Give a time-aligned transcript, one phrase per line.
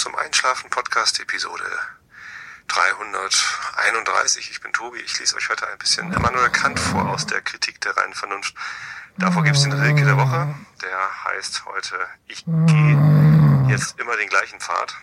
[0.00, 1.62] Zum Einschlafen Podcast Episode
[2.68, 4.50] 331.
[4.50, 4.98] Ich bin Tobi.
[5.00, 8.54] Ich lese euch heute ein bisschen Immanuel Kant vor aus der Kritik der reinen Vernunft.
[9.18, 10.54] Davor gibt es den Rilke der Woche.
[10.80, 14.96] Der heißt heute Ich gehe jetzt immer den gleichen Pfad.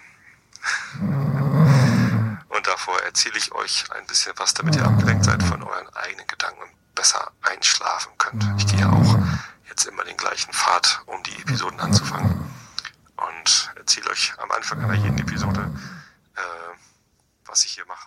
[2.50, 6.26] Und davor erzähle ich euch ein bisschen was, damit ihr abgelenkt seid von euren eigenen
[6.26, 8.44] Gedanken und besser einschlafen könnt.
[8.58, 9.20] Ich gehe auch
[9.70, 12.37] jetzt immer den gleichen Pfad, um die Episoden anzufangen und
[13.88, 15.72] erzähle euch am Anfang einer jeden Episode,
[16.36, 16.42] äh,
[17.46, 18.07] was ich hier mache.